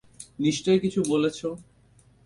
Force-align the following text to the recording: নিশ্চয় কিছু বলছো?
নিশ্চয় 0.39 0.77
কিছু 0.79 0.99
বলছো? 1.09 1.47